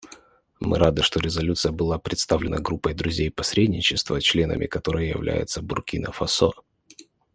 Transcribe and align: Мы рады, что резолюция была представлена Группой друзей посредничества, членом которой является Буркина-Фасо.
Мы 0.59 0.79
рады, 0.79 1.03
что 1.03 1.19
резолюция 1.19 1.71
была 1.71 1.99
представлена 1.99 2.57
Группой 2.57 2.95
друзей 2.95 3.29
посредничества, 3.29 4.19
членом 4.19 4.67
которой 4.67 5.07
является 5.07 5.61
Буркина-Фасо. 5.61 6.53